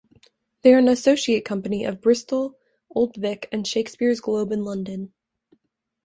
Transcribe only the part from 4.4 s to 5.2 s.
in London.